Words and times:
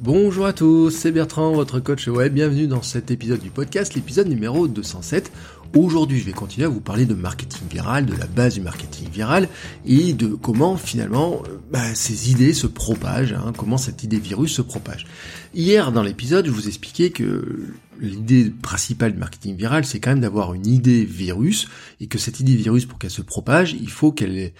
Bonjour 0.00 0.44
à 0.44 0.52
tous, 0.52 0.90
c'est 0.90 1.12
Bertrand, 1.12 1.52
votre 1.52 1.78
coach 1.78 2.08
web. 2.08 2.34
Bienvenue 2.34 2.66
dans 2.66 2.82
cet 2.82 3.12
épisode 3.12 3.38
du 3.38 3.50
podcast, 3.50 3.94
l'épisode 3.94 4.26
numéro 4.26 4.66
207. 4.66 5.30
Aujourd'hui, 5.76 6.18
je 6.18 6.24
vais 6.24 6.32
continuer 6.32 6.66
à 6.66 6.68
vous 6.68 6.80
parler 6.80 7.06
de 7.06 7.14
marketing 7.14 7.68
viral, 7.70 8.04
de 8.04 8.16
la 8.16 8.26
base 8.26 8.54
du 8.54 8.60
marketing 8.60 9.08
viral 9.08 9.48
et 9.86 10.12
de 10.12 10.34
comment 10.34 10.76
finalement 10.76 11.44
euh, 11.46 11.58
bah, 11.70 11.94
ces 11.94 12.32
idées 12.32 12.54
se 12.54 12.66
propagent, 12.66 13.34
hein, 13.34 13.52
comment 13.56 13.78
cette 13.78 14.02
idée 14.02 14.18
virus 14.18 14.52
se 14.54 14.62
propage. 14.62 15.06
Hier, 15.54 15.92
dans 15.92 16.02
l'épisode, 16.02 16.46
je 16.46 16.50
vous 16.50 16.66
expliquais 16.66 17.10
que 17.10 17.72
l'idée 18.00 18.50
principale 18.50 19.12
du 19.12 19.18
marketing 19.18 19.56
viral, 19.56 19.84
c'est 19.84 20.00
quand 20.00 20.10
même 20.10 20.20
d'avoir 20.20 20.54
une 20.54 20.66
idée 20.66 21.04
virus 21.04 21.68
et 22.00 22.08
que 22.08 22.18
cette 22.18 22.40
idée 22.40 22.56
virus, 22.56 22.84
pour 22.84 22.98
qu'elle 22.98 23.10
se 23.10 23.22
propage, 23.22 23.76
il 23.80 23.90
faut 23.90 24.10
qu'elle 24.10 24.52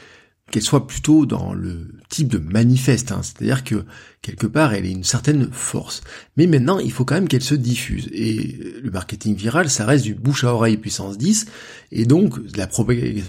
qu'elle 0.51 0.63
soit 0.63 0.87
plutôt 0.87 1.27
dans 1.27 1.55
le 1.55 1.89
type 2.11 2.29
de 2.29 2.39
manifeste, 2.39 3.13
hein. 3.13 3.23
c'est-à-dire 3.23 3.65
que 3.65 3.85
quelque 4.23 4.47
part 4.47 4.75
elle 4.75 4.87
ait 4.87 4.93
une 4.93 5.05
certaine 5.05 5.49
force. 5.51 6.03
Mais 6.37 6.47
maintenant 6.47 6.79
il 6.79 6.93
faut 6.93 7.05
quand 7.05 7.15
même 7.15 7.29
qu'elle 7.29 7.43
se 7.43 7.55
diffuse. 7.55 8.09
Et 8.13 8.59
le 8.83 8.91
marketing 8.91 9.35
viral, 9.35 9.71
ça 9.71 9.87
reste 9.87 10.05
du 10.05 10.15
bouche 10.15 10.45
à 10.45 10.55
oreille 10.55 10.77
puissance 10.77 11.19
10, 11.19 11.47
et 11.93 12.05
donc 12.05 12.45
de 12.45 12.59
la 12.59 12.69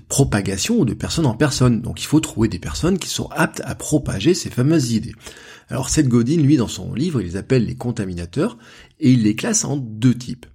propagation 0.08 0.86
de 0.86 0.94
personne 0.94 1.26
en 1.26 1.36
personne. 1.36 1.82
Donc 1.82 2.02
il 2.02 2.06
faut 2.06 2.20
trouver 2.20 2.48
des 2.48 2.60
personnes 2.60 3.00
qui 3.00 3.10
sont 3.10 3.30
aptes 3.32 3.62
à 3.66 3.76
propager 3.76 4.34
ces 4.34 4.50
fameuses 4.50 4.92
idées. 4.92 5.16
Alors 5.70 5.90
Seth 5.90 6.08
Godin, 6.08 6.38
lui, 6.38 6.58
dans 6.58 6.68
son 6.68 6.94
livre, 6.94 7.22
il 7.22 7.28
les 7.28 7.38
appelle 7.38 7.66
les 7.66 7.76
contaminateurs, 7.76 8.58
et 9.00 9.12
il 9.12 9.24
les 9.24 9.36
classe 9.36 9.66
en 9.66 9.78
deux 9.78 10.14
types. 10.14 10.46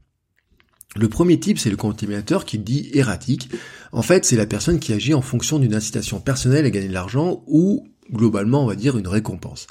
Le 0.96 1.08
premier 1.08 1.38
type, 1.38 1.58
c'est 1.58 1.70
le 1.70 1.76
contaminateur 1.76 2.44
qui 2.44 2.58
dit 2.58 2.90
erratique. 2.94 3.48
En 3.92 4.02
fait, 4.02 4.24
c'est 4.24 4.36
la 4.36 4.46
personne 4.46 4.80
qui 4.80 4.92
agit 4.92 5.14
en 5.14 5.22
fonction 5.22 5.58
d'une 5.58 5.74
incitation 5.74 6.20
personnelle 6.20 6.66
à 6.66 6.70
gagner 6.70 6.88
de 6.88 6.94
l'argent 6.94 7.44
ou, 7.46 7.86
globalement, 8.12 8.64
on 8.64 8.66
va 8.66 8.74
dire, 8.74 8.98
une 8.98 9.06
récompense. 9.06 9.68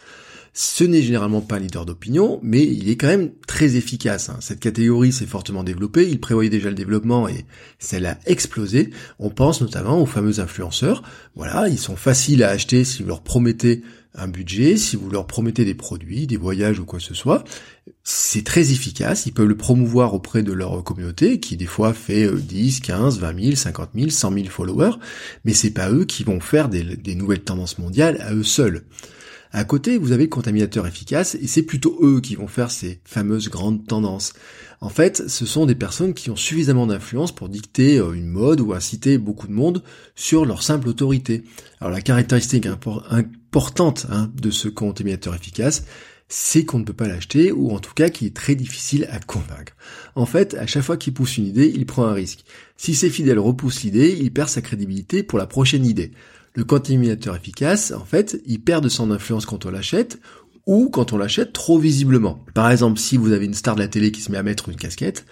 Ce 0.53 0.83
n'est 0.83 1.01
généralement 1.01 1.41
pas 1.41 1.57
un 1.57 1.59
leader 1.59 1.85
d'opinion, 1.85 2.39
mais 2.41 2.63
il 2.63 2.89
est 2.89 2.95
quand 2.95 3.07
même 3.07 3.31
très 3.47 3.75
efficace. 3.75 4.29
Hein. 4.29 4.37
Cette 4.39 4.59
catégorie 4.59 5.11
s'est 5.11 5.25
fortement 5.25 5.63
développée, 5.63 6.09
il 6.09 6.19
prévoyait 6.19 6.49
déjà 6.49 6.69
le 6.69 6.75
développement 6.75 7.27
et 7.27 7.45
ça 7.77 7.99
l'a 7.99 8.17
explosé. 8.25 8.89
On 9.19 9.29
pense 9.29 9.61
notamment 9.61 10.01
aux 10.01 10.07
fameux 10.07 10.39
influenceurs. 10.39 11.03
Voilà, 11.35 11.69
ils 11.69 11.77
sont 11.77 11.95
faciles 11.95 12.43
à 12.43 12.49
acheter 12.49 12.83
si 12.83 13.03
vous 13.03 13.09
leur 13.09 13.21
promettez 13.21 13.83
un 14.15 14.27
budget, 14.27 14.75
si 14.75 14.95
vous 14.95 15.09
leur 15.09 15.27
promettez 15.27 15.65
des 15.65 15.75
produits, 15.75 16.25
des 16.25 16.37
voyages 16.37 16.79
ou 16.79 16.85
quoi 16.85 16.99
que 16.99 17.05
ce 17.05 17.13
soit, 17.13 17.43
c'est 18.03 18.43
très 18.43 18.71
efficace, 18.71 19.25
ils 19.25 19.33
peuvent 19.33 19.47
le 19.47 19.57
promouvoir 19.57 20.13
auprès 20.13 20.43
de 20.43 20.51
leur 20.51 20.83
communauté, 20.83 21.39
qui 21.39 21.57
des 21.57 21.65
fois 21.65 21.93
fait 21.93 22.29
10, 22.31 22.79
15, 22.81 23.19
20 23.19 23.43
000, 23.43 23.55
50 23.55 23.89
000, 23.95 24.09
100 24.09 24.33
000 24.33 24.45
followers, 24.47 24.95
mais 25.45 25.53
c'est 25.53 25.71
pas 25.71 25.91
eux 25.91 26.05
qui 26.05 26.23
vont 26.23 26.39
faire 26.39 26.69
des, 26.69 27.15
nouvelles 27.15 27.43
tendances 27.43 27.77
mondiales 27.77 28.17
à 28.21 28.33
eux 28.33 28.43
seuls. 28.43 28.85
À 29.51 29.63
côté, 29.63 29.97
vous 29.97 30.11
avez 30.11 30.23
le 30.23 30.29
contaminateur 30.29 30.85
efficace, 30.85 31.35
et 31.35 31.47
c'est 31.47 31.63
plutôt 31.63 31.97
eux 32.03 32.21
qui 32.21 32.35
vont 32.35 32.47
faire 32.47 32.69
ces 32.69 33.01
fameuses 33.03 33.49
grandes 33.49 33.85
tendances. 33.87 34.33
En 34.81 34.89
fait, 34.89 35.27
ce 35.27 35.45
sont 35.45 35.65
des 35.65 35.75
personnes 35.75 36.13
qui 36.13 36.29
ont 36.29 36.35
suffisamment 36.35 36.87
d'influence 36.87 37.33
pour 37.33 37.49
dicter 37.49 37.97
euh, 37.97 38.13
une 38.13 38.27
mode 38.27 38.61
ou 38.61 38.73
inciter 38.73 39.17
beaucoup 39.17 39.47
de 39.47 39.53
monde 39.53 39.83
sur 40.15 40.45
leur 40.45 40.63
simple 40.63 40.87
autorité. 40.87 41.43
Alors 41.81 41.91
la 41.91 42.01
caractéristique 42.01 42.65
importante 42.65 44.05
hein, 44.09 44.31
de 44.39 44.51
ce 44.51 44.69
contaminateur 44.69 45.35
efficace, 45.35 45.83
c'est 46.29 46.63
qu'on 46.63 46.79
ne 46.79 46.83
peut 46.85 46.93
pas 46.93 47.07
l'acheter, 47.07 47.51
ou 47.51 47.71
en 47.71 47.79
tout 47.79 47.93
cas 47.93 48.09
qu'il 48.09 48.27
est 48.27 48.35
très 48.35 48.55
difficile 48.55 49.07
à 49.11 49.19
convaincre. 49.19 49.73
En 50.15 50.27
fait, 50.27 50.53
à 50.53 50.67
chaque 50.67 50.83
fois 50.83 50.95
qu'il 50.95 51.13
pousse 51.13 51.37
une 51.37 51.47
idée, 51.47 51.71
il 51.75 51.85
prend 51.85 52.05
un 52.05 52.13
risque. 52.13 52.45
Si 52.77 52.93
ses 52.93 53.09
fidèles 53.09 53.39
repoussent 53.39 53.83
l'idée, 53.83 54.15
il 54.21 54.31
perd 54.31 54.47
sa 54.47 54.61
crédibilité 54.61 55.23
pour 55.23 55.39
la 55.39 55.47
prochaine 55.47 55.85
idée. 55.85 56.11
Le 56.53 56.63
contaminateur 56.63 57.35
efficace, 57.35 57.91
en 57.91 58.05
fait, 58.05 58.41
il 58.45 58.61
perd 58.61 58.83
de 58.83 58.89
son 58.89 59.11
influence 59.11 59.47
quand 59.47 59.65
on 59.65 59.71
l'achète, 59.71 60.19
ou 60.67 60.89
quand 60.89 61.13
on 61.13 61.17
l'achète 61.17 61.51
trop 61.51 61.79
visiblement. 61.79 62.45
Par 62.53 62.69
exemple, 62.69 62.99
si 62.99 63.17
vous 63.17 63.31
avez 63.31 63.45
une 63.45 63.55
star 63.55 63.73
de 63.73 63.81
la 63.81 63.87
télé 63.87 64.11
qui 64.11 64.21
se 64.21 64.31
met 64.31 64.37
à 64.37 64.43
mettre 64.43 64.69
une 64.69 64.75
casquette, 64.75 65.25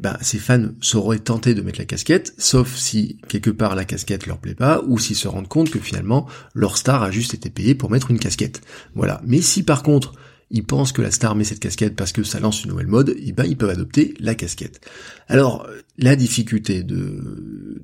ben, 0.00 0.16
ses 0.22 0.38
fans 0.38 0.70
sauraient 0.80 1.18
tenter 1.18 1.54
de 1.54 1.60
mettre 1.60 1.78
la 1.78 1.84
casquette, 1.84 2.34
sauf 2.38 2.74
si 2.74 3.18
quelque 3.28 3.50
part 3.50 3.76
la 3.76 3.84
casquette 3.84 4.26
leur 4.26 4.38
plaît 4.38 4.54
pas, 4.54 4.82
ou 4.88 4.98
s'ils 4.98 5.14
se 5.14 5.28
rendent 5.28 5.46
compte 5.46 5.70
que 5.70 5.78
finalement 5.78 6.26
leur 6.54 6.76
star 6.76 7.02
a 7.02 7.10
juste 7.10 7.34
été 7.34 7.50
payé 7.50 7.74
pour 7.74 7.90
mettre 7.90 8.10
une 8.10 8.18
casquette. 8.18 8.62
Voilà. 8.94 9.20
Mais 9.24 9.42
si 9.42 9.62
par 9.62 9.82
contre 9.82 10.14
ils 10.50 10.64
pensent 10.64 10.92
que 10.92 11.02
la 11.02 11.10
star 11.10 11.36
met 11.36 11.44
cette 11.44 11.60
casquette 11.60 11.94
parce 11.94 12.12
que 12.12 12.24
ça 12.24 12.40
lance 12.40 12.64
une 12.64 12.70
nouvelle 12.70 12.88
mode, 12.88 13.10
et 13.10 13.24
eh 13.26 13.32
ben 13.32 13.44
ils 13.44 13.56
peuvent 13.56 13.70
adopter 13.70 14.14
la 14.18 14.34
casquette. 14.34 14.80
Alors 15.28 15.66
la 15.96 16.16
difficulté 16.16 16.82
de, 16.82 17.80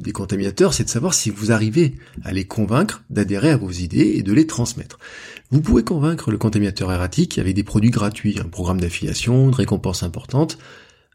des 0.00 0.12
contaminateurs, 0.12 0.72
c'est 0.72 0.84
de 0.84 0.88
savoir 0.88 1.14
si 1.14 1.30
vous 1.30 1.50
arrivez 1.50 1.94
à 2.22 2.32
les 2.32 2.44
convaincre 2.44 3.02
d'adhérer 3.10 3.50
à 3.50 3.56
vos 3.56 3.70
idées 3.70 4.12
et 4.16 4.22
de 4.22 4.32
les 4.32 4.46
transmettre. 4.46 4.98
Vous 5.50 5.60
pouvez 5.60 5.82
convaincre 5.82 6.30
le 6.30 6.38
contaminateur 6.38 6.92
erratique 6.92 7.38
avec 7.38 7.54
des 7.54 7.64
produits 7.64 7.90
gratuits, 7.90 8.38
un 8.38 8.48
programme 8.48 8.80
d'affiliation, 8.80 9.48
de 9.48 9.56
récompenses 9.56 10.04
importantes, 10.04 10.58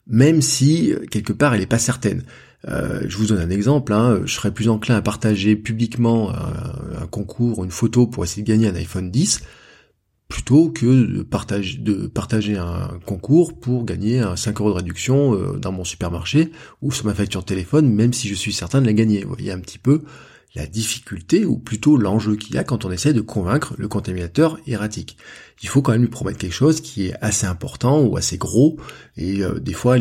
même 0.07 0.41
si 0.41 0.93
quelque 1.09 1.33
part 1.33 1.53
elle 1.53 1.61
n'est 1.61 1.67
pas 1.67 1.79
certaine. 1.79 2.23
Euh, 2.67 3.03
je 3.07 3.17
vous 3.17 3.27
donne 3.27 3.39
un 3.39 3.49
exemple, 3.49 3.93
hein, 3.93 4.21
je 4.25 4.33
serais 4.33 4.51
plus 4.51 4.67
enclin 4.67 4.95
à 4.95 5.01
partager 5.01 5.55
publiquement 5.55 6.31
un, 6.31 7.03
un 7.03 7.07
concours, 7.07 7.63
une 7.63 7.71
photo 7.71 8.07
pour 8.07 8.23
essayer 8.25 8.43
de 8.43 8.47
gagner 8.47 8.67
un 8.67 8.75
iPhone 8.75 9.09
10 9.09 9.41
plutôt 10.27 10.69
que 10.69 10.85
de 10.85 11.21
partager, 11.21 11.77
de 11.77 12.07
partager 12.07 12.57
un 12.57 12.99
concours 13.05 13.59
pour 13.59 13.85
gagner 13.85 14.19
un 14.19 14.35
5 14.35 14.59
euros 14.59 14.71
de 14.71 14.75
réduction 14.75 15.35
euh, 15.35 15.57
dans 15.57 15.71
mon 15.71 15.83
supermarché 15.83 16.51
ou 16.81 16.91
sur 16.91 17.05
ma 17.05 17.13
facture 17.13 17.41
de 17.41 17.45
téléphone, 17.45 17.87
même 17.91 18.13
si 18.13 18.27
je 18.27 18.33
suis 18.33 18.53
certain 18.53 18.81
de 18.81 18.87
la 18.87 18.93
gagner. 18.93 19.23
Vous 19.23 19.29
voyez 19.29 19.51
un 19.51 19.59
petit 19.59 19.77
peu 19.77 20.01
la 20.55 20.65
difficulté, 20.65 21.45
ou 21.45 21.57
plutôt 21.57 21.97
l'enjeu 21.97 22.37
qu'il 22.37 22.55
y 22.55 22.57
a 22.57 22.63
quand 22.63 22.85
on 22.85 22.91
essaie 22.91 23.13
de 23.13 23.21
convaincre 23.21 23.75
le 23.77 23.89
contaminateur 23.89 24.57
erratique. 24.67 25.17
Il 25.61 25.69
faut 25.69 25.81
quand 25.81 25.91
même 25.91 26.01
lui 26.01 26.09
promettre 26.09 26.37
quelque 26.37 26.53
chose 26.53 26.81
qui 26.81 27.07
est 27.07 27.15
assez 27.21 27.45
important 27.45 28.01
ou 28.01 28.15
assez 28.17 28.37
gros, 28.37 28.77
et 29.17 29.43
euh, 29.43 29.59
des 29.59 29.73
fois 29.73 29.97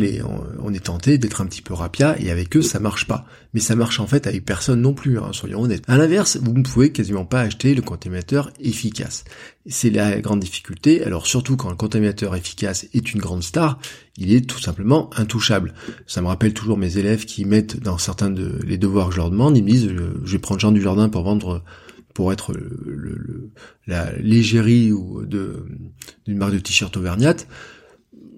on, 0.63 0.73
est 0.73 0.85
tenté 0.85 1.17
d'être 1.17 1.41
un 1.41 1.45
petit 1.45 1.61
peu 1.61 1.73
rapia, 1.73 2.15
et 2.19 2.31
avec 2.31 2.55
eux 2.55 2.61
ça 2.61 2.79
marche 2.79 3.05
pas. 3.05 3.25
Mais 3.53 3.59
ça 3.59 3.75
marche 3.75 3.99
en 3.99 4.07
fait 4.07 4.27
avec 4.27 4.45
personne 4.45 4.81
non 4.81 4.93
plus, 4.93 5.19
hein, 5.19 5.29
soyons 5.33 5.61
honnêtes. 5.61 5.83
À 5.87 5.97
l'inverse, 5.97 6.37
vous 6.41 6.53
ne 6.53 6.63
pouvez 6.63 6.91
quasiment 6.91 7.25
pas 7.25 7.41
acheter 7.41 7.75
le 7.75 7.81
contaminateur 7.81 8.51
efficace. 8.59 9.25
C'est 9.67 9.89
la 9.89 10.21
grande 10.21 10.41
difficulté, 10.41 11.03
alors 11.03 11.25
surtout 11.25 11.57
quand 11.57 11.71
le 11.71 11.75
contaminateur 11.75 12.35
efficace 12.35 12.87
est 12.93 13.13
une 13.13 13.19
grande 13.19 13.41
star, 13.41 13.79
il 14.15 14.31
est 14.31 14.47
tout 14.47 14.59
simplement 14.59 15.09
intouchable. 15.17 15.73
Ça 16.05 16.21
me 16.21 16.27
rappelle 16.27 16.53
toujours 16.53 16.77
mes 16.77 16.99
élèves 16.99 17.25
qui 17.25 17.45
mettent 17.45 17.81
dans 17.81 17.97
certains 17.97 18.29
de 18.29 18.59
les 18.63 18.77
devoirs 18.77 19.07
que 19.07 19.15
je 19.15 19.19
leur 19.19 19.31
demande, 19.31 19.57
ils 19.57 19.63
me 19.63 19.69
disent 19.69 19.89
je 20.23 20.31
vais 20.31 20.39
prendre 20.39 20.61
Jean 20.61 20.71
du 20.71 20.81
Jardin 20.81 21.09
pour 21.09 21.23
vendre 21.23 21.63
pour 22.13 22.31
être 22.31 22.53
la 23.87 24.15
légérie 24.17 24.91
ou 24.91 25.25
de 25.25 25.65
d'une 26.25 26.37
marque 26.37 26.53
de 26.53 26.59
t-shirt 26.59 26.95
auvergnate 26.95 27.47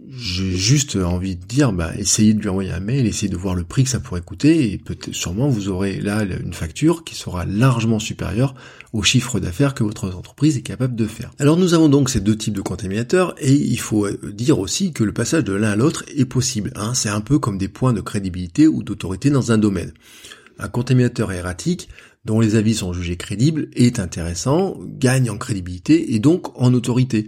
j'ai 0.09 0.56
juste 0.56 0.95
envie 0.95 1.35
de 1.35 1.45
dire, 1.45 1.73
bah, 1.73 1.91
essayez 1.97 2.34
de 2.34 2.40
lui 2.40 2.50
envoyer 2.50 2.72
un 2.72 2.79
mail, 2.79 3.06
essayez 3.06 3.29
de 3.29 3.35
voir 3.35 3.56
le 3.56 3.63
prix 3.63 3.84
que 3.84 3.90
ça 3.90 4.00
pourrait 4.00 4.22
coûter, 4.22 4.72
et 4.72 4.78
peut-être 4.78 5.13
sûrement 5.13 5.50
vous 5.50 5.69
aurez 5.69 6.00
là 6.00 6.23
une 6.23 6.53
facture 6.53 7.03
qui 7.03 7.16
sera 7.16 7.45
largement 7.45 8.00
supérieure 8.00 8.56
au 8.94 9.03
chiffre 9.03 9.40
d'affaires 9.40 9.73
que 9.73 9.84
votre 9.84 10.13
entreprise 10.16 10.56
est 10.57 10.62
capable 10.62 10.95
de 10.95 11.06
faire. 11.07 11.31
Alors 11.39 11.57
nous 11.57 11.74
avons 11.74 11.89
donc 11.89 12.09
ces 12.09 12.21
deux 12.21 12.38
types 12.38 12.54
de 12.54 12.62
contaminateurs, 12.62 13.36
et 13.39 13.54
il 13.54 13.80
faut 13.80 14.07
dire 14.31 14.59
aussi 14.59 14.94
que 14.94 15.04
le 15.04 15.13
passage 15.13 15.44
de 15.44 15.54
l'un 15.54 15.71
à 15.71 15.75
l'autre 15.75 16.06
est 16.15 16.25
possible. 16.25 16.71
Hein. 16.75 16.94
C'est 16.94 17.10
un 17.10 17.21
peu 17.21 17.38
comme 17.38 17.57
des 17.57 17.68
points 17.68 17.94
de 17.94 18.01
crédibilité 18.01 18.68
ou 18.68 18.83
d'autorité 18.83 19.30
dans 19.30 19.51
un 19.51 19.57
domaine. 19.57 19.92
Un 20.57 20.69
contaminateur 20.69 21.31
erratique, 21.33 21.89
dont 22.24 22.39
les 22.39 22.56
avis 22.56 22.75
sont 22.75 22.94
jugés 22.94 23.18
crédibles, 23.18 23.69
est 23.75 24.00
intéressant, 24.00 24.80
gagne 24.86 25.30
en 25.30 25.38
crédibilité 25.38 26.13
et 26.15 26.19
donc 26.19 26.60
en 26.60 26.74
autorité. 26.74 27.27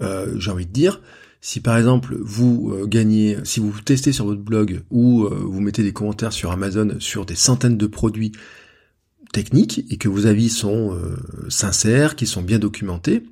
Euh, 0.00 0.34
j'ai 0.38 0.50
envie 0.50 0.66
de 0.66 0.72
dire, 0.72 1.00
si 1.42 1.60
par 1.60 1.76
exemple 1.76 2.16
vous 2.20 2.72
euh, 2.72 2.86
gagnez, 2.86 3.36
si 3.42 3.58
vous 3.58 3.72
testez 3.84 4.12
sur 4.12 4.24
votre 4.24 4.40
blog 4.40 4.82
ou 4.90 5.24
euh, 5.24 5.28
vous 5.44 5.60
mettez 5.60 5.82
des 5.82 5.92
commentaires 5.92 6.32
sur 6.32 6.52
Amazon 6.52 6.96
sur 7.00 7.26
des 7.26 7.34
centaines 7.34 7.76
de 7.76 7.86
produits 7.86 8.32
techniques 9.32 9.84
et 9.90 9.96
que 9.96 10.08
vos 10.08 10.26
avis 10.26 10.48
sont 10.48 10.94
euh, 10.94 11.16
sincères, 11.48 12.14
qui 12.14 12.26
sont 12.26 12.42
bien 12.42 12.60
documentés, 12.60 13.24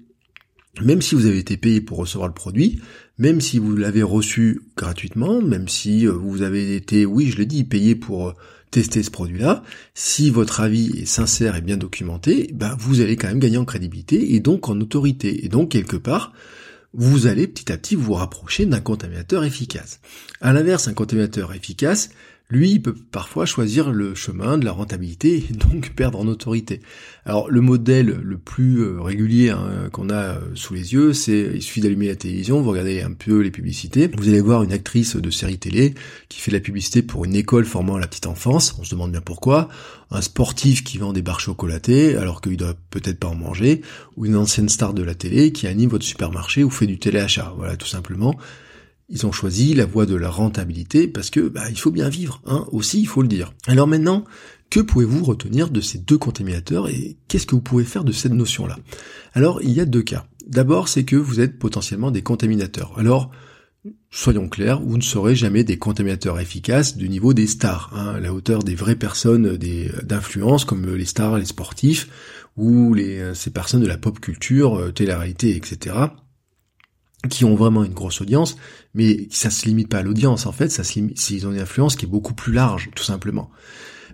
même 0.82 1.00
si 1.02 1.14
vous 1.14 1.26
avez 1.26 1.38
été 1.38 1.56
payé 1.56 1.80
pour 1.80 1.98
recevoir 1.98 2.26
le 2.26 2.34
produit, 2.34 2.80
même 3.16 3.40
si 3.40 3.58
vous 3.58 3.76
l'avez 3.76 4.02
reçu 4.02 4.60
gratuitement, 4.76 5.40
même 5.40 5.68
si 5.68 6.06
vous 6.06 6.42
avez 6.42 6.74
été, 6.74 7.06
oui 7.06 7.30
je 7.30 7.38
le 7.38 7.46
dis, 7.46 7.62
payé 7.62 7.94
pour 7.94 8.34
tester 8.72 9.04
ce 9.04 9.10
produit-là, 9.10 9.62
si 9.94 10.30
votre 10.30 10.60
avis 10.60 10.98
est 10.98 11.06
sincère 11.06 11.54
et 11.54 11.60
bien 11.60 11.76
documenté, 11.76 12.50
bah, 12.54 12.76
vous 12.78 13.00
allez 13.00 13.16
quand 13.16 13.28
même 13.28 13.38
gagner 13.38 13.58
en 13.58 13.64
crédibilité 13.64 14.34
et 14.34 14.40
donc 14.40 14.68
en 14.68 14.80
autorité. 14.80 15.44
Et 15.44 15.48
donc, 15.48 15.70
quelque 15.70 15.96
part, 15.96 16.32
vous 16.92 17.26
allez 17.26 17.46
petit 17.46 17.70
à 17.72 17.76
petit 17.76 17.94
vous 17.94 18.14
rapprocher 18.14 18.66
d'un 18.66 18.80
contaminateur 18.80 19.44
efficace. 19.44 20.00
À 20.40 20.52
l'inverse, 20.52 20.88
un 20.88 20.94
contaminateur 20.94 21.52
efficace, 21.52 22.10
lui, 22.50 22.72
il 22.72 22.82
peut 22.82 22.94
parfois 22.94 23.46
choisir 23.46 23.90
le 23.90 24.14
chemin 24.14 24.58
de 24.58 24.64
la 24.64 24.72
rentabilité 24.72 25.36
et 25.36 25.52
donc 25.70 25.92
perdre 25.94 26.18
en 26.18 26.26
autorité. 26.26 26.80
Alors 27.24 27.50
le 27.50 27.60
modèle 27.60 28.18
le 28.22 28.38
plus 28.38 28.80
euh, 28.80 29.00
régulier 29.00 29.50
hein, 29.50 29.88
qu'on 29.92 30.10
a 30.10 30.14
euh, 30.14 30.40
sous 30.54 30.74
les 30.74 30.92
yeux, 30.92 31.12
c'est 31.12 31.52
il 31.54 31.62
suffit 31.62 31.80
d'allumer 31.80 32.08
la 32.08 32.16
télévision, 32.16 32.60
vous 32.60 32.70
regardez 32.70 33.02
un 33.02 33.12
peu 33.12 33.40
les 33.40 33.50
publicités, 33.50 34.10
vous 34.16 34.28
allez 34.28 34.40
voir 34.40 34.62
une 34.62 34.72
actrice 34.72 35.16
de 35.16 35.30
série 35.30 35.58
télé 35.58 35.94
qui 36.28 36.40
fait 36.40 36.50
de 36.50 36.56
la 36.56 36.60
publicité 36.60 37.02
pour 37.02 37.24
une 37.24 37.36
école 37.36 37.64
formant 37.64 37.98
la 37.98 38.08
petite 38.08 38.26
enfance, 38.26 38.76
on 38.80 38.84
se 38.84 38.90
demande 38.90 39.12
bien 39.12 39.20
pourquoi, 39.20 39.68
un 40.10 40.20
sportif 40.20 40.82
qui 40.82 40.98
vend 40.98 41.12
des 41.12 41.22
barres 41.22 41.40
chocolatées 41.40 42.16
alors 42.16 42.40
qu'il 42.40 42.56
doit 42.56 42.74
peut-être 42.90 43.20
pas 43.20 43.28
en 43.28 43.36
manger, 43.36 43.82
ou 44.16 44.26
une 44.26 44.36
ancienne 44.36 44.68
star 44.68 44.92
de 44.92 45.02
la 45.02 45.14
télé 45.14 45.52
qui 45.52 45.66
anime 45.66 45.90
votre 45.90 46.04
supermarché 46.04 46.64
ou 46.64 46.70
fait 46.70 46.86
du 46.86 46.98
téléachat. 46.98 47.54
Voilà, 47.56 47.76
tout 47.76 47.86
simplement. 47.86 48.34
Ils 49.10 49.26
ont 49.26 49.32
choisi 49.32 49.74
la 49.74 49.86
voie 49.86 50.06
de 50.06 50.14
la 50.14 50.30
rentabilité 50.30 51.08
parce 51.08 51.30
que 51.30 51.40
bah, 51.40 51.68
il 51.68 51.78
faut 51.78 51.90
bien 51.90 52.08
vivre, 52.08 52.40
hein, 52.46 52.66
aussi 52.70 53.00
il 53.00 53.06
faut 53.06 53.22
le 53.22 53.28
dire. 53.28 53.52
Alors 53.66 53.88
maintenant, 53.88 54.24
que 54.70 54.78
pouvez-vous 54.78 55.24
retenir 55.24 55.68
de 55.68 55.80
ces 55.80 55.98
deux 55.98 56.16
contaminateurs 56.16 56.88
et 56.88 57.16
qu'est-ce 57.26 57.46
que 57.46 57.56
vous 57.56 57.60
pouvez 57.60 57.84
faire 57.84 58.04
de 58.04 58.12
cette 58.12 58.32
notion-là? 58.32 58.78
Alors 59.34 59.60
il 59.62 59.70
y 59.70 59.80
a 59.80 59.84
deux 59.84 60.02
cas. 60.02 60.26
D'abord, 60.46 60.88
c'est 60.88 61.04
que 61.04 61.16
vous 61.16 61.40
êtes 61.40 61.58
potentiellement 61.58 62.12
des 62.12 62.22
contaminateurs. 62.22 62.92
Alors, 62.96 63.30
soyons 64.10 64.48
clairs, 64.48 64.80
vous 64.80 64.96
ne 64.96 65.02
serez 65.02 65.34
jamais 65.34 65.64
des 65.64 65.76
contaminateurs 65.76 66.38
efficaces 66.38 66.96
du 66.96 67.08
niveau 67.08 67.34
des 67.34 67.46
stars, 67.48 67.90
hein, 67.94 68.18
la 68.20 68.32
hauteur 68.32 68.62
des 68.62 68.74
vraies 68.74 68.96
personnes 68.96 69.56
d'influence 70.04 70.64
comme 70.64 70.94
les 70.94 71.04
stars, 71.04 71.38
les 71.38 71.44
sportifs 71.44 72.08
ou 72.56 72.94
euh, 72.96 73.34
ces 73.34 73.50
personnes 73.50 73.82
de 73.82 73.86
la 73.86 73.98
pop 73.98 74.20
culture, 74.20 74.76
euh, 74.78 74.92
télé-réalité, 74.92 75.56
etc 75.56 75.94
qui 77.28 77.44
ont 77.44 77.54
vraiment 77.54 77.84
une 77.84 77.92
grosse 77.92 78.20
audience, 78.20 78.56
mais 78.94 79.28
ça 79.30 79.50
se 79.50 79.66
limite 79.66 79.88
pas 79.88 79.98
à 79.98 80.02
l'audience, 80.02 80.46
en 80.46 80.52
fait, 80.52 80.70
ça 80.70 80.84
se 80.84 80.98
ils 80.98 81.46
ont 81.46 81.52
une 81.52 81.60
influence 81.60 81.96
qui 81.96 82.06
est 82.06 82.08
beaucoup 82.08 82.34
plus 82.34 82.52
large, 82.52 82.90
tout 82.94 83.04
simplement. 83.04 83.50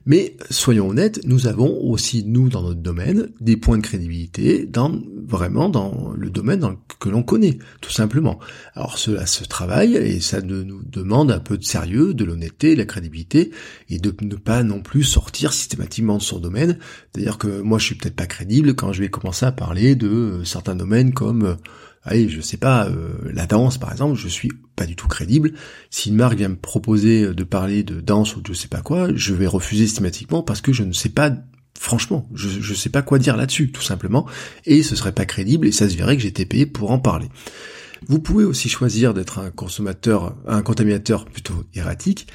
Mais 0.07 0.37
soyons 0.51 0.89
honnêtes, 0.89 1.21
nous 1.25 1.49
avons 1.49 1.81
aussi, 1.83 2.25
nous, 2.25 2.49
dans 2.49 2.63
notre 2.63 2.81
domaine, 2.81 3.31
des 3.41 3.57
points 3.57 3.77
de 3.77 3.83
crédibilité 3.83 4.65
dans 4.65 4.93
vraiment 5.27 5.69
dans 5.69 6.13
le 6.17 6.31
domaine 6.31 6.77
que 7.01 7.09
l'on 7.09 7.25
connaît, 7.25 7.59
tout 7.81 7.91
simplement. 7.91 8.39
Alors 8.75 8.99
cela 8.99 9.27
se 9.27 9.43
travaille 9.43 9.97
et 9.97 10.21
ça 10.21 10.41
nous 10.41 10.81
demande 10.85 11.33
un 11.33 11.41
peu 11.41 11.59
de 11.59 11.65
sérieux, 11.65 12.15
de 12.15 12.25
l'honnêteté, 12.25 12.75
de 12.75 12.79
la 12.79 12.85
crédibilité 12.85 13.51
et 13.89 13.99
de 13.99 14.15
ne 14.23 14.37
pas 14.37 14.63
non 14.63 14.81
plus 14.81 15.03
sortir 15.03 15.53
systématiquement 15.53 16.19
de 16.19 16.23
son 16.23 16.39
domaine. 16.39 16.79
C'est-à-dire 17.13 17.37
que 17.37 17.61
moi, 17.61 17.81
je 17.81 17.87
suis 17.87 17.95
peut-être 17.97 18.15
pas 18.15 18.27
crédible 18.27 18.77
quand 18.77 18.93
je 18.93 19.03
vais 19.03 19.11
commencer 19.11 19.45
à 19.45 19.51
parler 19.53 19.97
de 19.97 20.43
certains 20.45 20.77
domaines 20.77 21.15
comme 21.15 21.57
allez, 22.07 22.29
je 22.29 22.41
sais 22.41 22.57
pas, 22.57 22.87
euh, 22.87 23.15
la 23.33 23.47
danse 23.47 23.79
par 23.79 23.93
exemple, 23.93 24.17
je 24.17 24.29
suis 24.29 24.51
pas 24.75 24.87
du 24.87 24.97
tout 24.97 25.09
crédible. 25.09 25.53
Si 25.91 26.09
une 26.09 26.17
marque 26.17 26.39
vient 26.39 26.49
me 26.49 26.57
proposer 26.57 27.35
de 27.35 27.45
parler 27.45 27.83
de 27.83 28.01
danse 28.01 28.37
ou 28.37 28.41
de 28.41 28.47
je 28.49 28.53
sais 28.55 28.69
pas 28.69 28.81
quoi, 28.81 29.09
je 29.15 29.35
vais 29.35 29.47
refuser 29.47 29.87
systématiquement 29.87 30.43
parce 30.43 30.61
que 30.61 30.73
je 30.73 30.83
ne 30.83 30.93
sais 30.93 31.11
pas 31.11 31.33
franchement, 31.79 32.29
je 32.35 32.59
ne 32.59 32.77
sais 32.77 32.89
pas 32.89 33.03
quoi 33.03 33.19
dire 33.19 33.37
là-dessus, 33.37 33.71
tout 33.71 33.83
simplement, 33.83 34.27
et 34.65 34.83
ce 34.83 34.97
serait 34.97 35.13
pas 35.13 35.27
crédible, 35.27 35.67
et 35.67 35.73
ça 35.73 35.89
se 35.89 35.97
verrait 35.97 36.17
que 36.17 36.23
j'étais 36.23 36.47
payé 36.47 36.67
pour 36.67 36.91
en 36.91 36.99
parler. 36.99 37.29
Vous 38.09 38.19
pouvez 38.19 38.45
aussi 38.45 38.69
choisir 38.69 39.15
d'être 39.15 39.39
un 39.39 39.51
consommateur, 39.51 40.37
un 40.47 40.63
contaminateur 40.63 41.25
plutôt 41.25 41.65
erratique, 41.75 42.27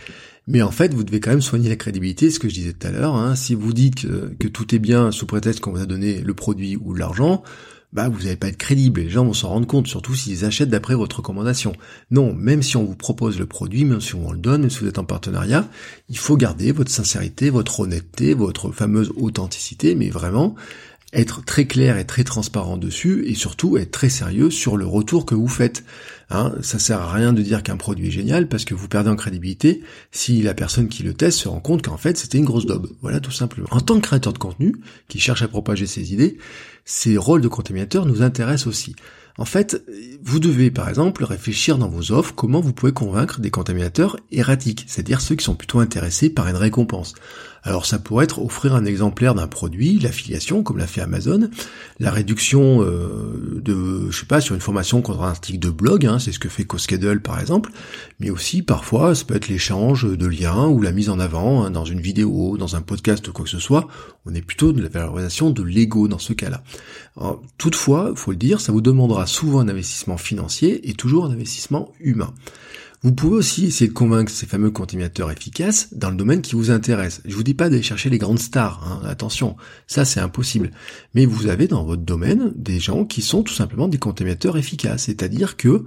mais 0.47 0.61
en 0.61 0.71
fait, 0.71 0.93
vous 0.93 1.03
devez 1.03 1.19
quand 1.19 1.29
même 1.29 1.41
soigner 1.41 1.69
la 1.69 1.75
crédibilité, 1.75 2.31
ce 2.31 2.39
que 2.39 2.49
je 2.49 2.55
disais 2.55 2.73
tout 2.73 2.87
à 2.87 2.91
l'heure. 2.91 3.15
Hein. 3.15 3.35
Si 3.35 3.53
vous 3.53 3.73
dites 3.73 4.07
que, 4.37 4.47
tout 4.47 4.73
est 4.73 4.79
bien 4.79 5.11
sous 5.11 5.27
prétexte 5.27 5.59
qu'on 5.59 5.71
vous 5.71 5.81
a 5.81 5.85
donné 5.85 6.19
le 6.19 6.33
produit 6.33 6.75
ou 6.75 6.95
l'argent, 6.95 7.43
bah 7.93 8.09
vous 8.09 8.23
n'allez 8.23 8.37
pas 8.37 8.47
être 8.47 8.57
crédible 8.57 9.01
les 9.01 9.09
gens 9.09 9.25
vont 9.25 9.33
s'en 9.33 9.49
rendre 9.49 9.67
compte, 9.67 9.87
surtout 9.87 10.15
s'ils 10.15 10.45
achètent 10.45 10.69
d'après 10.69 10.95
votre 10.95 11.17
recommandation. 11.17 11.73
Non, 12.09 12.33
même 12.33 12.61
si 12.61 12.77
on 12.77 12.85
vous 12.85 12.95
propose 12.95 13.39
le 13.39 13.45
produit, 13.45 13.85
même 13.85 14.01
si 14.01 14.15
on 14.15 14.31
le 14.31 14.39
donne, 14.39 14.61
même 14.61 14.69
si 14.69 14.79
vous 14.79 14.87
êtes 14.87 14.99
en 14.99 15.03
partenariat, 15.03 15.67
il 16.09 16.17
faut 16.17 16.37
garder 16.37 16.71
votre 16.71 16.91
sincérité, 16.91 17.49
votre 17.49 17.81
honnêteté, 17.81 18.33
votre 18.33 18.71
fameuse 18.71 19.11
authenticité, 19.17 19.95
mais 19.95 20.09
vraiment 20.09 20.55
être 21.13 21.43
très 21.43 21.65
clair 21.65 21.97
et 21.97 22.05
très 22.05 22.23
transparent 22.23 22.77
dessus 22.77 23.23
et 23.27 23.35
surtout 23.35 23.77
être 23.77 23.91
très 23.91 24.09
sérieux 24.09 24.49
sur 24.49 24.77
le 24.77 24.85
retour 24.85 25.25
que 25.25 25.35
vous 25.35 25.47
faites. 25.47 25.83
Hein, 26.29 26.53
ça 26.61 26.79
sert 26.79 27.01
à 27.01 27.11
rien 27.11 27.33
de 27.33 27.41
dire 27.41 27.63
qu'un 27.63 27.75
produit 27.75 28.07
est 28.07 28.11
génial 28.11 28.47
parce 28.47 28.63
que 28.63 28.73
vous 28.73 28.87
perdez 28.87 29.09
en 29.09 29.17
crédibilité 29.17 29.81
si 30.11 30.41
la 30.41 30.53
personne 30.53 30.87
qui 30.87 31.03
le 31.03 31.13
teste 31.13 31.39
se 31.39 31.49
rend 31.49 31.59
compte 31.59 31.81
qu'en 31.81 31.97
fait 31.97 32.17
c'était 32.17 32.37
une 32.37 32.45
grosse 32.45 32.65
daube. 32.65 32.89
Voilà 33.01 33.19
tout 33.19 33.31
simplement. 33.31 33.67
En 33.71 33.81
tant 33.81 33.95
que 33.95 34.07
créateur 34.07 34.31
de 34.31 34.37
contenu 34.37 34.75
qui 35.09 35.19
cherche 35.19 35.41
à 35.41 35.49
propager 35.49 35.87
ses 35.87 36.13
idées, 36.13 36.37
ces 36.85 37.17
rôles 37.17 37.41
de 37.41 37.49
contaminateur 37.49 38.05
nous 38.05 38.21
intéressent 38.21 38.67
aussi. 38.67 38.95
En 39.37 39.45
fait, 39.45 39.83
vous 40.23 40.39
devez 40.39 40.71
par 40.71 40.89
exemple 40.89 41.23
réfléchir 41.23 41.77
dans 41.77 41.87
vos 41.87 42.11
offres 42.11 42.33
comment 42.35 42.59
vous 42.59 42.73
pouvez 42.73 42.91
convaincre 42.91 43.39
des 43.39 43.49
contaminateurs 43.49 44.17
erratiques, 44.31 44.85
c'est-à-dire 44.87 45.21
ceux 45.21 45.35
qui 45.35 45.45
sont 45.45 45.55
plutôt 45.55 45.79
intéressés 45.79 46.29
par 46.29 46.47
une 46.47 46.57
récompense. 46.57 47.13
Alors 47.63 47.85
ça 47.85 47.99
pourrait 47.99 48.25
être 48.25 48.41
offrir 48.41 48.73
un 48.73 48.85
exemplaire 48.85 49.35
d'un 49.35 49.47
produit, 49.47 49.99
l'affiliation 49.99 50.63
comme 50.63 50.77
l'a 50.77 50.87
fait 50.87 51.01
Amazon, 51.01 51.49
la 51.99 52.11
réduction 52.11 52.81
euh, 52.81 53.61
de, 53.63 54.09
je 54.09 54.19
sais 54.19 54.25
pas, 54.25 54.41
sur 54.41 54.55
une 54.55 54.61
formation 54.61 55.01
contre 55.01 55.21
un 55.21 55.29
article 55.29 55.59
de 55.59 55.69
blog, 55.69 56.05
hein, 56.05 56.17
c'est 56.17 56.31
ce 56.31 56.39
que 56.39 56.49
fait 56.49 56.63
CoSchedule 56.63 57.21
par 57.21 57.39
exemple, 57.39 57.71
mais 58.19 58.29
aussi 58.29 58.63
parfois 58.63 59.13
ça 59.13 59.25
peut 59.25 59.35
être 59.35 59.47
l'échange 59.47 60.05
de 60.05 60.25
liens 60.25 60.67
ou 60.67 60.81
la 60.81 60.91
mise 60.91 61.09
en 61.09 61.19
avant 61.19 61.63
hein, 61.63 61.71
dans 61.71 61.85
une 61.85 62.01
vidéo, 62.01 62.57
dans 62.57 62.75
un 62.75 62.81
podcast 62.81 63.27
ou 63.27 63.31
quoi 63.33 63.45
que 63.45 63.51
ce 63.51 63.59
soit. 63.59 63.87
On 64.25 64.33
est 64.33 64.41
plutôt 64.41 64.73
de 64.73 64.81
la 64.81 64.89
valorisation 64.89 65.49
de 65.49 65.63
l'ego 65.63 66.07
dans 66.07 66.19
ce 66.19 66.33
cas-là. 66.33 66.63
Toutefois, 67.57 68.13
faut 68.15 68.31
le 68.31 68.37
dire, 68.37 68.61
ça 68.61 68.71
vous 68.71 68.81
demandera 68.81 69.25
souvent 69.25 69.59
un 69.59 69.67
investissement 69.67 70.17
financier 70.17 70.89
et 70.89 70.93
toujours 70.93 71.25
un 71.25 71.31
investissement 71.31 71.91
humain. 71.99 72.33
Vous 73.03 73.13
pouvez 73.13 73.37
aussi 73.37 73.65
essayer 73.65 73.87
de 73.87 73.95
convaincre 73.95 74.31
ces 74.31 74.45
fameux 74.45 74.69
continuateurs 74.69 75.31
efficaces 75.31 75.91
dans 75.91 76.11
le 76.11 76.15
domaine 76.15 76.43
qui 76.43 76.53
vous 76.53 76.69
intéresse. 76.69 77.19
Je 77.25 77.35
vous 77.35 77.41
dis 77.41 77.55
pas 77.55 77.67
d'aller 77.67 77.81
chercher 77.81 78.11
les 78.11 78.19
grandes 78.19 78.37
stars, 78.37 78.83
hein, 78.85 79.07
attention, 79.07 79.55
ça 79.87 80.05
c'est 80.05 80.19
impossible. 80.19 80.69
Mais 81.15 81.25
vous 81.25 81.47
avez 81.47 81.67
dans 81.67 81.83
votre 81.83 82.03
domaine 82.03 82.53
des 82.55 82.79
gens 82.79 83.03
qui 83.03 83.23
sont 83.23 83.41
tout 83.41 83.55
simplement 83.55 83.87
des 83.87 83.97
continuateurs 83.97 84.55
efficaces, 84.55 85.05
c'est-à-dire 85.05 85.57
que 85.57 85.83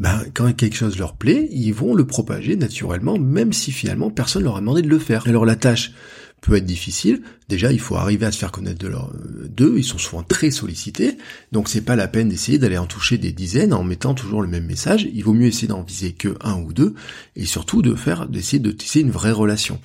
ben, 0.00 0.24
quand 0.34 0.52
quelque 0.56 0.74
chose 0.74 0.98
leur 0.98 1.14
plaît, 1.14 1.48
ils 1.52 1.72
vont 1.72 1.94
le 1.94 2.04
propager 2.04 2.56
naturellement, 2.56 3.16
même 3.16 3.52
si 3.52 3.70
finalement 3.70 4.10
personne 4.10 4.42
leur 4.42 4.56
a 4.56 4.60
demandé 4.60 4.82
de 4.82 4.88
le 4.88 4.98
faire. 4.98 5.28
Alors 5.28 5.46
la 5.46 5.54
tâche, 5.54 5.92
peut 6.40 6.56
être 6.56 6.66
difficile. 6.66 7.22
Déjà, 7.48 7.72
il 7.72 7.80
faut 7.80 7.96
arriver 7.96 8.26
à 8.26 8.32
se 8.32 8.38
faire 8.38 8.52
connaître 8.52 8.78
de 8.78 8.88
leur 8.88 9.12
d'eux. 9.48 9.74
Ils 9.76 9.84
sont 9.84 9.98
souvent 9.98 10.22
très 10.22 10.50
sollicités, 10.50 11.16
donc 11.52 11.68
c'est 11.68 11.80
pas 11.80 11.96
la 11.96 12.08
peine 12.08 12.28
d'essayer 12.28 12.58
d'aller 12.58 12.78
en 12.78 12.86
toucher 12.86 13.18
des 13.18 13.32
dizaines 13.32 13.72
en 13.72 13.84
mettant 13.84 14.14
toujours 14.14 14.42
le 14.42 14.48
même 14.48 14.66
message. 14.66 15.08
Il 15.12 15.24
vaut 15.24 15.32
mieux 15.32 15.46
essayer 15.46 15.68
d'en 15.68 15.82
viser 15.82 16.12
que 16.12 16.36
un 16.40 16.54
ou 16.54 16.72
deux, 16.72 16.94
et 17.34 17.46
surtout 17.46 17.82
de 17.82 17.94
faire 17.94 18.28
d'essayer 18.28 18.58
de 18.58 18.70
tisser 18.70 19.00
une 19.00 19.10
vraie 19.10 19.32
relation. 19.32 19.80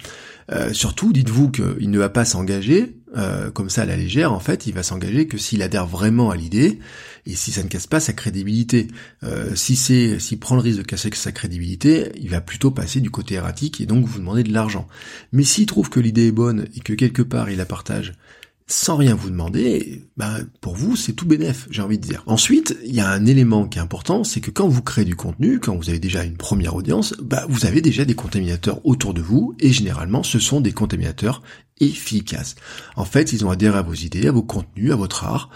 Euh, 0.53 0.73
surtout, 0.73 1.13
dites-vous 1.13 1.49
qu'il 1.49 1.89
ne 1.89 1.97
va 1.97 2.09
pas 2.09 2.25
s'engager 2.25 2.97
euh, 3.15 3.51
comme 3.51 3.69
ça 3.69 3.83
à 3.83 3.85
la 3.85 3.97
légère. 3.97 4.33
En 4.33 4.39
fait, 4.39 4.67
il 4.67 4.73
va 4.73 4.83
s'engager 4.83 5.27
que 5.27 5.37
s'il 5.37 5.61
adhère 5.61 5.85
vraiment 5.85 6.29
à 6.29 6.35
l'idée 6.35 6.79
et 7.25 7.35
si 7.35 7.51
ça 7.51 7.63
ne 7.63 7.67
casse 7.67 7.87
pas 7.87 7.99
sa 7.99 8.13
crédibilité. 8.13 8.87
Euh, 9.23 9.55
si 9.55 9.75
c'est, 9.75 10.19
s'il 10.19 10.39
prend 10.39 10.55
le 10.55 10.61
risque 10.61 10.79
de 10.79 10.83
casser 10.83 11.09
sa 11.13 11.31
crédibilité, 11.31 12.11
il 12.15 12.29
va 12.29 12.41
plutôt 12.41 12.71
passer 12.71 13.01
du 13.01 13.09
côté 13.09 13.35
erratique 13.35 13.81
et 13.81 13.85
donc 13.85 14.05
vous 14.05 14.19
demander 14.19 14.43
de 14.43 14.53
l'argent. 14.53 14.87
Mais 15.31 15.43
s'il 15.43 15.65
trouve 15.65 15.89
que 15.89 15.99
l'idée 15.99 16.27
est 16.27 16.31
bonne 16.31 16.67
et 16.75 16.79
que 16.79 16.93
quelque 16.93 17.21
part 17.21 17.49
il 17.49 17.57
la 17.57 17.65
partage 17.65 18.13
sans 18.71 18.95
rien 18.95 19.15
vous 19.15 19.29
demander, 19.29 20.07
ben 20.15 20.45
pour 20.61 20.75
vous, 20.75 20.95
c'est 20.95 21.13
tout 21.13 21.25
bénef, 21.25 21.67
j'ai 21.71 21.81
envie 21.81 21.97
de 21.97 22.07
dire. 22.07 22.23
Ensuite, 22.25 22.77
il 22.85 22.95
y 22.95 23.01
a 23.01 23.09
un 23.09 23.25
élément 23.25 23.67
qui 23.67 23.79
est 23.79 23.81
important, 23.81 24.23
c'est 24.23 24.39
que 24.39 24.49
quand 24.49 24.67
vous 24.67 24.81
créez 24.81 25.03
du 25.03 25.15
contenu, 25.15 25.59
quand 25.59 25.75
vous 25.75 25.89
avez 25.89 25.99
déjà 25.99 26.23
une 26.23 26.37
première 26.37 26.75
audience, 26.75 27.13
bah, 27.21 27.45
vous 27.49 27.65
avez 27.65 27.81
déjà 27.81 28.05
des 28.05 28.15
contaminateurs 28.15 28.79
autour 28.85 29.13
de 29.13 29.21
vous, 29.21 29.53
et 29.59 29.71
généralement, 29.71 30.23
ce 30.23 30.39
sont 30.39 30.61
des 30.61 30.71
contaminateurs 30.71 31.41
efficaces. 31.81 32.55
En 32.95 33.05
fait, 33.05 33.33
ils 33.33 33.45
ont 33.45 33.51
adhéré 33.51 33.77
à 33.77 33.81
vos 33.81 33.93
idées, 33.93 34.27
à 34.27 34.31
vos 34.31 34.43
contenus, 34.43 34.91
à 34.91 34.95
votre 34.95 35.25
art, 35.25 35.49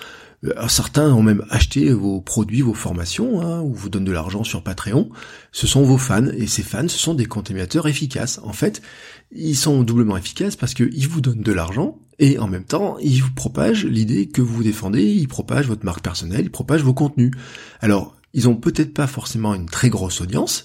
euh, 0.46 0.68
certains 0.68 1.12
ont 1.14 1.24
même 1.24 1.46
acheté 1.50 1.92
vos 1.92 2.22
produits, 2.22 2.62
vos 2.62 2.74
formations, 2.74 3.42
hein, 3.42 3.62
ou 3.62 3.74
vous 3.74 3.90
donnent 3.90 4.06
de 4.06 4.12
l'argent 4.12 4.44
sur 4.44 4.62
Patreon. 4.64 5.10
Ce 5.52 5.68
sont 5.68 5.84
vos 5.84 5.98
fans, 5.98 6.28
et 6.38 6.48
ces 6.48 6.64
fans, 6.64 6.88
ce 6.88 6.98
sont 6.98 7.14
des 7.14 7.26
contaminateurs 7.26 7.88
efficaces. 7.88 8.40
En 8.44 8.54
fait, 8.54 8.82
ils 9.32 9.56
sont 9.56 9.84
doublement 9.84 10.18
efficaces 10.18 10.56
parce 10.56 10.74
qu'ils 10.74 11.08
vous 11.08 11.22
donnent 11.22 11.42
de 11.42 11.52
l'argent, 11.52 11.98
et 12.20 12.38
en 12.40 12.48
même 12.48 12.64
temps, 12.64 12.98
ils 13.00 13.22
vous 13.22 13.34
propagent 13.34 13.86
l'idée 13.86 14.28
que 14.28 14.42
vous 14.42 14.64
défendez, 14.64 15.04
ils 15.04 15.28
propagent 15.28 15.68
votre 15.68 15.86
marque 15.86 16.04
personnelle, 16.04 16.46
ils 16.46 16.52
propagent 16.52 16.84
vos 16.84 16.94
contenus. 16.94 17.32
Alors, 17.82 18.16
ils 18.34 18.48
ont 18.48 18.56
peut-être 18.56 18.94
pas 18.94 19.08
forcément 19.08 19.54
une 19.54 19.68
très 19.68 19.90
grosse 19.90 20.22
audience, 20.22 20.64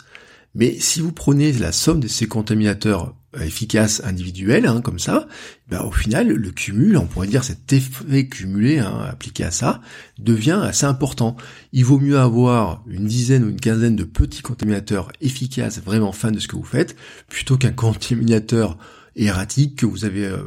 mais 0.55 0.77
si 0.81 1.01
vous 1.01 1.13
prenez 1.13 1.53
la 1.53 1.73
somme 1.73 2.01
de 2.01 2.09
ces 2.09 2.27
contaminateurs 2.27 3.15
efficaces 3.41 4.03
individuels, 4.05 4.67
hein, 4.67 4.81
comme 4.81 4.99
ça, 4.99 5.29
ben, 5.69 5.83
au 5.83 5.93
final, 5.93 6.29
le 6.29 6.51
cumul, 6.51 6.97
on 6.97 7.07
pourrait 7.07 7.29
dire 7.29 7.45
cet 7.45 7.73
effet 7.73 8.27
cumulé 8.27 8.81
hein, 8.81 9.07
appliqué 9.09 9.45
à 9.45 9.53
ça, 9.53 9.81
devient 10.19 10.61
assez 10.65 10.87
important. 10.87 11.37
Il 11.73 11.85
vaut 11.85 12.01
mieux 12.01 12.19
avoir 12.19 12.83
une 12.89 13.07
dizaine 13.07 13.45
ou 13.45 13.51
une 13.51 13.61
quinzaine 13.61 13.95
de 13.95 14.03
petits 14.03 14.43
contaminateurs 14.43 15.13
efficaces, 15.21 15.81
vraiment 15.81 16.11
fans 16.11 16.33
de 16.33 16.41
ce 16.41 16.49
que 16.49 16.57
vous 16.57 16.65
faites, 16.65 16.97
plutôt 17.29 17.57
qu'un 17.57 17.71
contaminateur 17.73 18.77
erratique 19.17 19.77
que 19.77 19.87
vous 19.87 20.05
avez 20.05 20.27
euh, 20.27 20.39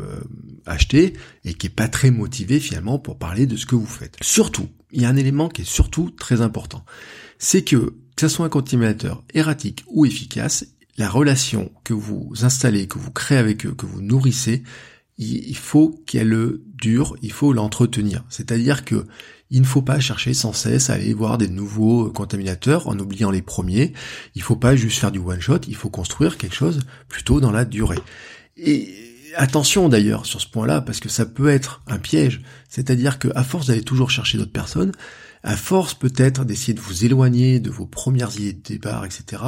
acheté 0.66 1.14
et 1.44 1.54
qui 1.54 1.68
est 1.68 1.70
pas 1.70 1.88
très 1.88 2.12
motivé 2.12 2.60
finalement 2.60 3.00
pour 3.00 3.18
parler 3.18 3.46
de 3.46 3.56
ce 3.56 3.66
que 3.66 3.76
vous 3.76 3.86
faites. 3.86 4.18
Surtout, 4.22 4.70
il 4.92 5.02
y 5.02 5.06
a 5.06 5.10
un 5.10 5.16
élément 5.16 5.50
qui 5.50 5.64
est 5.64 5.70
surtout 5.70 6.12
très 6.12 6.42
important. 6.42 6.86
C'est 7.40 7.64
que, 7.64 7.96
que 8.16 8.22
ce 8.22 8.28
soit 8.28 8.46
un 8.46 8.50
contaminateur 8.50 9.24
erratique 9.34 9.84
ou 9.88 10.06
efficace, 10.06 10.66
la 10.98 11.10
relation 11.10 11.72
que 11.84 11.94
vous 11.94 12.32
installez, 12.44 12.88
que 12.88 13.00
vous 13.00 13.12
créez 13.12 13.38
avec 13.38 13.66
eux, 13.66 13.74
que 13.74 13.86
vous 13.86 14.02
nourrissez, 14.02 14.64
il 15.18 15.56
faut 15.56 16.02
qu'elle 16.08 16.60
dure, 16.74 17.16
il 17.22 17.32
faut 17.32 17.54
l'entretenir. 17.54 18.24
C'est-à-dire 18.30 18.84
que 18.84 19.06
il 19.54 19.62
ne 19.62 19.68
faut 19.68 19.84
pas 19.84 20.00
chercher 20.00 20.34
sans 20.34 20.52
cesse 20.52 20.90
à 20.90 20.94
aller 20.94 21.14
voir 21.14 21.38
des 21.38 21.48
nouveaux 21.48 22.10
contaminateurs 22.10 22.88
en 22.88 22.98
oubliant 22.98 23.30
les 23.30 23.44
premiers. 23.44 23.94
Il 24.34 24.40
ne 24.40 24.44
faut 24.44 24.56
pas 24.56 24.76
juste 24.76 25.00
faire 25.00 25.12
du 25.12 25.20
one 25.20 25.40
shot, 25.40 25.60
il 25.68 25.76
faut 25.76 25.92
construire 25.92 26.40
quelque 26.40 26.56
chose 26.56 26.80
plutôt 27.08 27.40
dans 27.40 27.52
la 27.52 27.64
durée. 27.64 28.00
Et 28.58 28.90
attention 29.36 29.90
d'ailleurs 29.90 30.26
sur 30.26 30.42
ce 30.42 30.48
point-là 30.48 30.82
parce 30.82 31.00
que 31.00 31.10
ça 31.10 31.26
peut 31.26 31.50
être 31.50 31.82
un 31.88 31.98
piège. 31.98 32.42
C'est-à-dire 32.70 33.20
que 33.20 33.30
à 33.36 33.44
force 33.44 33.68
d'aller 33.68 33.84
toujours 33.84 34.12
chercher 34.12 34.38
d'autres 34.38 34.52
personnes, 34.52 34.92
à 35.44 35.58
force 35.58 35.94
peut-être 35.94 36.46
d'essayer 36.46 36.74
de 36.74 36.80
vous 36.80 37.04
éloigner 37.04 37.60
de 37.60 37.70
vos 37.70 37.86
premières 37.86 38.34
idées 38.40 38.54
de 38.54 38.62
départ, 38.62 39.06
etc., 39.06 39.44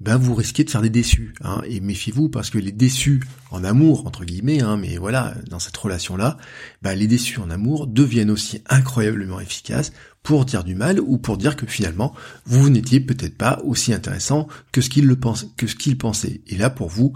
ben 0.00 0.16
vous 0.16 0.34
risquez 0.34 0.64
de 0.64 0.70
faire 0.70 0.80
des 0.80 0.90
déçus. 0.90 1.34
Hein, 1.42 1.60
et 1.66 1.80
méfiez-vous 1.80 2.30
parce 2.30 2.48
que 2.48 2.58
les 2.58 2.72
déçus 2.72 3.20
en 3.50 3.62
amour, 3.62 4.06
entre 4.06 4.24
guillemets, 4.24 4.62
hein, 4.62 4.78
mais 4.78 4.96
voilà, 4.96 5.34
dans 5.50 5.58
cette 5.58 5.76
relation-là, 5.76 6.38
ben 6.80 6.94
les 6.94 7.06
déçus 7.06 7.40
en 7.40 7.50
amour 7.50 7.86
deviennent 7.86 8.30
aussi 8.30 8.62
incroyablement 8.70 9.38
efficaces 9.38 9.92
pour 10.22 10.46
dire 10.46 10.64
du 10.64 10.74
mal 10.74 10.98
ou 10.98 11.18
pour 11.18 11.36
dire 11.36 11.54
que 11.54 11.66
finalement 11.66 12.14
vous 12.46 12.70
n'étiez 12.70 12.98
peut-être 12.98 13.36
pas 13.36 13.60
aussi 13.64 13.92
intéressant 13.92 14.48
que 14.72 14.80
ce 14.80 14.88
qu'il 14.88 15.06
le 15.06 15.16
que 15.16 15.94
pensait. 15.94 16.40
Et 16.46 16.56
là 16.56 16.70
pour 16.70 16.88
vous, 16.88 17.12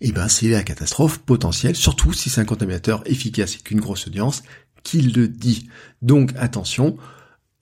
eh 0.00 0.12
ben 0.12 0.28
c'est 0.28 0.48
la 0.48 0.62
catastrophe 0.62 1.18
potentielle, 1.18 1.74
surtout 1.74 2.12
si 2.12 2.30
c'est 2.30 2.40
un 2.40 2.44
contaminateur 2.44 3.02
efficace 3.06 3.56
et 3.56 3.58
qu'une 3.58 3.80
grosse 3.80 4.06
audience 4.06 4.44
qui 4.84 5.02
le 5.02 5.26
dit. 5.26 5.68
Donc 6.00 6.32
attention, 6.36 6.96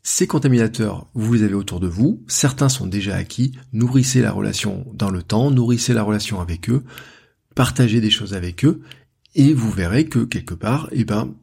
ces 0.03 0.27
contaminateurs, 0.27 1.07
vous 1.15 1.35
les 1.35 1.43
avez 1.43 1.55
autour 1.55 1.81
de 1.81 1.89
vous, 1.89 2.23
certains 2.27 2.69
sont 2.69 2.87
déjà 2.87 3.17
acquis, 3.17 3.53
nourrissez 3.73 4.23
la 4.23 4.33
relation 4.33 4.87
dans 4.95 5.11
le 5.11 5.23
temps, 5.23 5.51
nourrissez 5.51 5.93
la 5.93 6.03
relation 6.03 6.41
avec 6.41 6.71
eux, 6.71 6.85
partagez 7.55 8.01
des 8.01 8.11
choses 8.11 8.35
avec 8.35 8.65
eux, 8.65 8.81
et 9.35 9.53
vous 9.53 9.71
verrez 9.71 10.07
que 10.07 10.21
quelque 10.21 10.55
part, 10.55 10.89
eh 10.93 11.05
ben, 11.05 11.35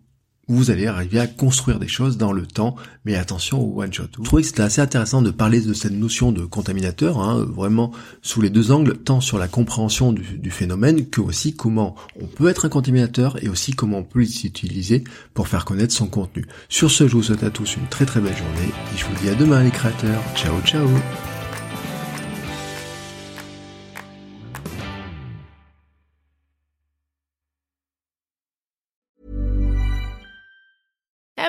vous 0.48 0.72
allez 0.72 0.88
arriver 0.88 1.20
à 1.20 1.28
construire 1.28 1.80
des 1.80 1.88
choses 1.88 2.18
dans 2.18 2.32
le 2.32 2.46
temps, 2.46 2.76
mais 3.06 3.16
attention 3.16 3.60
au 3.60 3.82
one 3.82 3.92
shot. 3.92 4.06
Je 4.18 4.24
trouvais 4.24 4.42
que 4.42 4.48
c'était 4.48 4.62
assez 4.62 4.82
intéressant 4.82 5.22
de 5.22 5.32
parler 5.32 5.62
de 5.62 5.74
cette 5.74 5.92
notion 5.92 6.32
de 6.32 6.46
contaminateur, 6.46 7.20
hein, 7.20 7.46
vraiment 7.48 7.92
sous 8.22 8.42
les 8.42 8.50
deux 8.50 8.72
angles, 8.72 8.98
tant 8.98 9.20
sur 9.20 9.38
la 9.38 9.48
compréhension 9.48 10.14
du, 10.14 10.52
phénomène 10.52 11.10
que 11.10 11.20
aussi 11.20 11.56
comment 11.56 11.96
on 12.22 12.26
peut 12.26 12.48
être 12.48 12.66
un 12.66 12.70
contaminateur 12.70 13.44
et 13.44 13.50
aussi 13.50 13.74
comment 13.74 14.00
on 14.00 14.04
peut 14.04 14.20
l'utiliser 14.20 15.04
pour 15.34 15.48
faire 15.48 15.66
connaître 15.66 15.94
son 15.94 16.08
contenu. 16.08 16.46
Sur 16.70 16.90
ce, 16.90 17.08
je 17.08 17.14
vous 17.14 17.24
souhaite 17.24 17.44
à 17.44 17.50
tous 17.50 17.76
une 17.76 17.88
très 17.88 18.06
très 18.06 18.22
belle 18.22 18.36
journée 18.36 18.72
et 18.94 18.98
je 18.98 19.06
vous 19.06 19.14
dis 19.22 19.30
à 19.30 19.36
demain 19.36 19.62
les 19.64 19.72
créateurs. 19.72 20.24
Ciao 20.36 20.60
ciao 20.62 20.88